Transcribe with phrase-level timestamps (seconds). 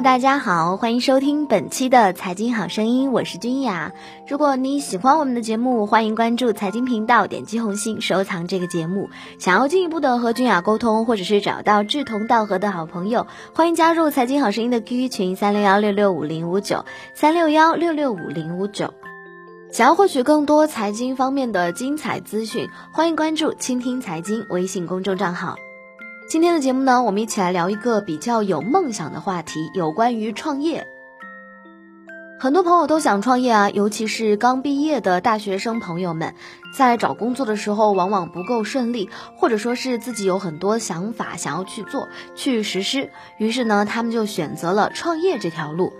[0.00, 3.92] 大家好，欢迎收听本期的财经好声音，我是君雅。
[4.26, 9.08] 如果你喜欢我们的节目，欢迎关注财经频道，点击红心收藏这个节目。
[9.38, 16.84] 想要进一步的和君雅沟通，或者是找到志同道合的好朋友，欢迎加入财经好声音的 QQ 群三六幺六六五零五九
[17.14, 18.92] 三六幺六六五零五九。
[19.70, 25.56] 想要获取更多财经方面的精彩资讯，欢迎关注倾听财经微信公众账号。
[26.34, 30.84] 今天的节目呢，我们一起来聊一个比较有梦想的话题，有关于创业。
[32.40, 36.34] 很多朋友都想创业啊，尤其是刚毕业的大学生朋友们，
[36.76, 45.92] 在找工作的时候往往不够顺利，或者说是自己有很多想法想要去做、去实施，于是呢，他们就选择了创业这条路。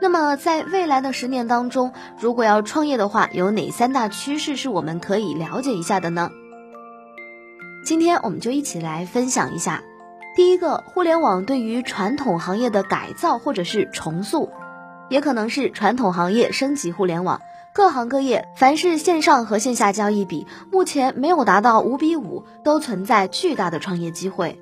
[0.00, 6.30] 那么，在未来的十年当中，如果要创业的话，有哪三大趋势是我们可以了解一下的呢？
[7.84, 9.82] 今天我们就一起来分享一下，
[10.36, 14.50] 第一个，互联网对于传统行业的改造或者是重塑，
[15.08, 17.40] 也可能是传统行业升级互联网。
[17.74, 24.60] 各行各业，凡是线上和线下交易比，目前没有达到五比五，都存在巨大的创业机会。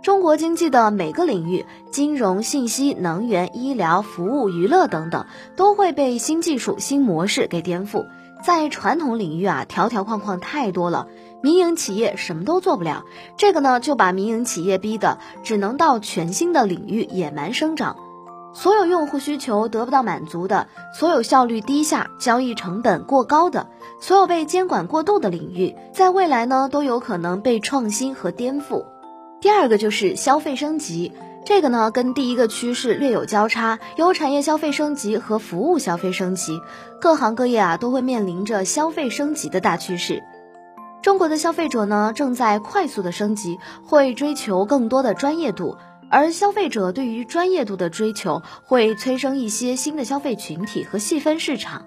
[0.00, 8.06] 中国经济的每个领域，金融、信息、能源、医疗、服务、娱乐等等，都会被新技术、新模式给颠覆。
[8.44, 11.08] 在传统领域啊，条条框框太多了。
[11.42, 13.04] 民营企业什么都做不了，
[13.36, 17.96] 这个呢就把民营企业逼的只能到全新的领域野蛮生长。
[18.54, 23.66] 所有用户需求得不到满足的，所有效率低下、交易成本过高的，
[23.98, 28.84] 所有被监管过度的领域，在未来呢都有可能被创新和颠覆。
[29.40, 31.12] 第二个就是消费升级，
[31.46, 36.60] 这个呢跟第一个趋势略有交叉，有产业消费升级和服务消费升级，
[37.00, 40.22] 各行各业啊都会面临着消费升级的大趋势。
[41.02, 45.76] 中国的消费者呢，正在快速的升级，会追求更多的专业度，
[46.08, 51.86] 而消费者对于专业度的追求，会催生一些新的消费群体和细分市场。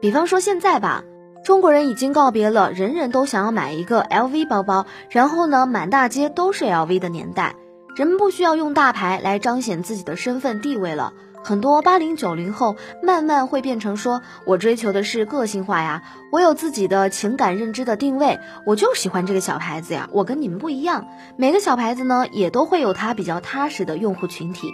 [0.00, 1.04] 比方说现在吧，
[1.44, 7.54] 中国人已经告别了人人都想要买一个 LV 包包，然后呢满大街都是 LV 的年代，
[7.94, 11.12] 人们不需要用大牌来彰显自己的身份地位了。
[11.44, 21.06] 很多八零九零后慢慢会变成说，我追求的是个性化呀，我有自己的情感认知的定位，我就喜欢这个小牌子呀，我跟你们不一样。
[21.36, 24.68] 每个小牌子呢，也都会有它比较踏实的用户群体，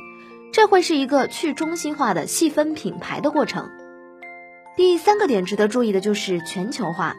[0.52, 3.70] 这会是一个去中心化的细分品牌的过程。
[4.76, 7.14] 第三个点值得注意的就是全球化。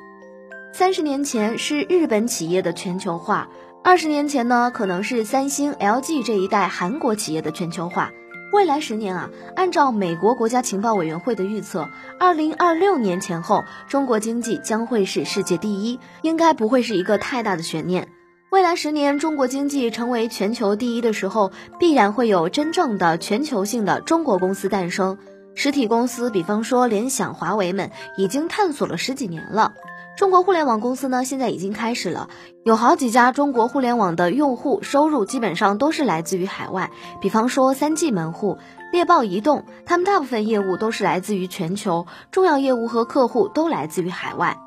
[0.74, 3.48] 三十年前是日本企业的全球化，
[3.82, 8.12] 二十年前呢，可能是三星、LG 这一代韩国企业的全球化。
[8.56, 18.08] 未来十年啊，按照美国国家情报委员会的预测，二零二六年前后，中国经济将会是世界第一，应该不会是一个太大的悬念。
[18.52, 25.18] 未来十年，中国经济成为全球第一的时候，必然会有真正的全球性的中国公司诞生。
[25.54, 29.74] 实体公司，比方说联想、华为们，已经探索了十几年了。
[30.18, 32.30] 中国互联网公司呢，现在已经开始了，
[32.64, 36.90] 有好几家中国互联网的用户收入基本上都是来自于海外。
[37.20, 38.58] 比方说三 G 门户、
[38.94, 44.58] 猎豹移动，他们大部分业务都是来自于全球，重要业务和客户都来自于海外。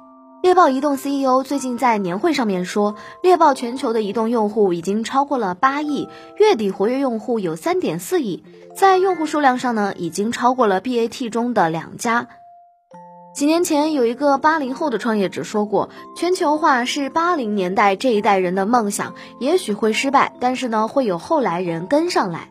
[0.42, 8.44] 猎豹移动 CEO 最近在年会上面说，猎豹全球的移动用户已经超过了八亿，月底活跃用户有三点四亿，
[8.76, 12.28] 在用户数量上呢，已经超过了 BAT 中的两家。
[13.38, 22.49] 几年前，有一个八零后的创业者说过，全球化是八零年代这一代人的梦想，也许会失败，但是呢，会有后来人跟上来。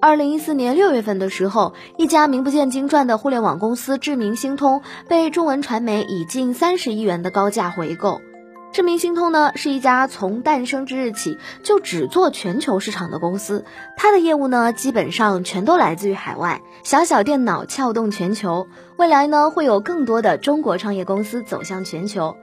[0.00, 8.20] 二零一四年六月份的时候，一家名不见经传的互联网公司智明星通被中文传媒以近三十亿元的高价回购。
[8.72, 13.64] 智明星通呢，是一家从诞生之日起就只做全球市场的公司，
[13.96, 16.62] 它的业务呢，基本上全都来自于海外。
[16.84, 22.36] 小小电脑撬动全球，未来呢，会有更多的中国创业公司走向全球。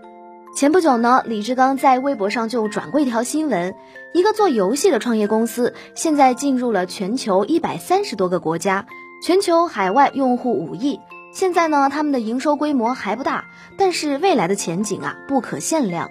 [0.54, 3.74] 前不久呢，李志刚在微博上就转过一条新闻，
[4.14, 8.86] 一个做游戏的创业公司，现在进入了全球一百三十多个国家，
[9.24, 11.00] 全球海外用户五亿。
[11.32, 13.46] 现在呢，他们的营收规模还不大，
[13.78, 16.10] 但是未来的前景啊，不可限量。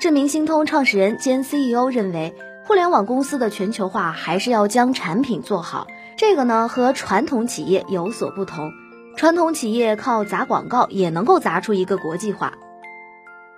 [0.00, 5.86] 智明星通创始人兼 CEO 认为，互联网公司的全球化还是要将产品做好。
[6.16, 8.72] 这个呢和传统企业有所不同。
[9.18, 12.54] 传统企业靠砸广告也能够砸出一个国际化。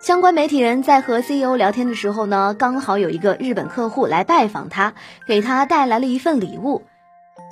[0.01, 4.95] 相关媒体人在和 CEO 聊天的时候呢，刚好有一个日本客户来拜访他，
[5.29, 6.83] 给他带来了一份礼物。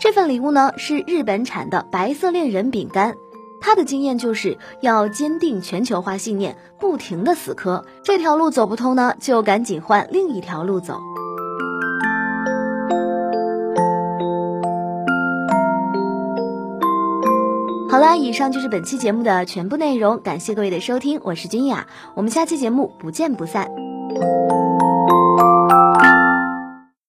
[0.01, 3.15] 这份礼物呢是日本产的白色恋人饼干。
[3.61, 7.85] 他的经验就是要坚定全球化信念不停的死磕。
[8.03, 11.01] 这条路走不通呢就赶紧换另一条路走。
[17.91, 24.70] 好啦以上就是本期节目的全部内容感谢各位的收听我是君雅我们下期节目不见不散。